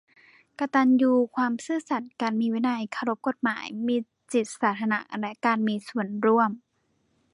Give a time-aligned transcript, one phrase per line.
[0.59, 3.95] กตัญญู ความซื่อสัตย์ การมีวินัย เคารพกฎหมาย มี
[4.33, 6.49] จิตสาธารณะและการมีส่วนร่วม